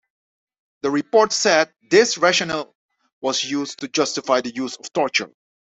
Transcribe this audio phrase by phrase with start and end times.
[0.81, 2.75] The report said this rationale
[3.21, 5.29] was used to justify the use of torture.